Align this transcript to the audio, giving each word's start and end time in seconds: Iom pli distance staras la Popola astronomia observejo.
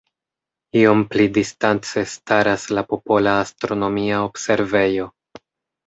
Iom 0.79 1.03
pli 1.11 1.27
distance 1.35 2.03
staras 2.15 2.67
la 2.79 2.87
Popola 2.91 3.37
astronomia 3.45 4.27
observejo. 4.33 5.11